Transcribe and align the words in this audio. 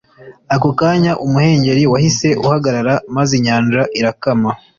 Ako 0.55 0.69
kanya 0.79 1.11
umuhengeri 1.25 1.83
wahise 1.91 2.27
uhagarara 2.43 2.93
maze 3.15 3.31
inyanja 3.39 3.81
irakama 3.99 4.49